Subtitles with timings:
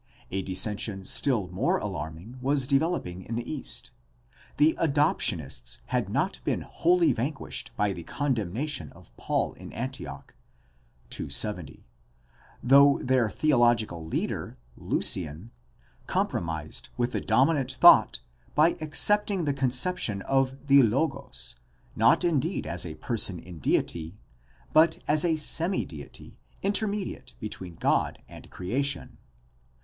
[0.31, 3.91] A dissension still more alarming was developing in the East.
[4.57, 10.33] The Adoptionists had not been wholly vanquished by the condemnation of Paul in Antioch
[11.11, 11.85] (270),
[12.63, 15.51] though their theological leader, Lucian,
[16.07, 18.21] compromised ,with the dominant thought
[18.55, 21.57] by accepting the conception of the Logos,
[21.95, 24.17] not indeed as a person in deity
[24.73, 29.19] but as a semi deity intermediate between God and creation.